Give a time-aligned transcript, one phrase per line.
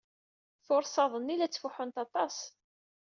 [0.65, 2.37] Tursaḍ-nni la ttfuḥunt aṭas.